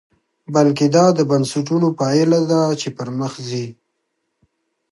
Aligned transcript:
بلکې 0.55 0.85
دا 0.95 1.05
د 1.17 1.19
بنسټونو 1.31 1.87
پایله 1.99 2.39
ده 2.51 2.61
چې 2.81 2.87
پرمخ 2.97 3.33
ځي. 3.49 3.67